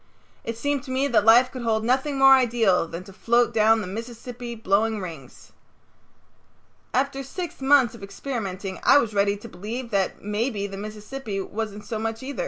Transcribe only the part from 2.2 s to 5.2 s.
ideal than to float down the Mississippi blowing